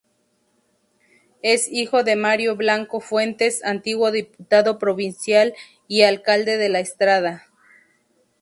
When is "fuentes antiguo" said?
3.01-4.09